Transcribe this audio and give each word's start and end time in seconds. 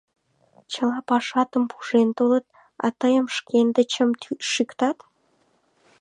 —Чыла 0.71 0.99
пашатым 1.09 1.63
пужен 1.71 2.09
толыт, 2.17 2.45
а 2.85 2.87
Тыйым 2.99 3.27
шкендычым 3.35 4.09
шӱктат. 4.51 4.97